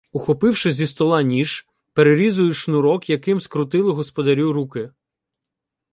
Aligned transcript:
Ухопивши 0.11 0.71
зі 0.71 0.87
стола 0.87 1.21
ніж, 1.21 1.67
перерізую 1.93 2.53
шнурок, 2.53 3.09
яким 3.09 3.41
скрутили 3.41 3.91
господарю 3.91 4.53
руки. 4.53 4.91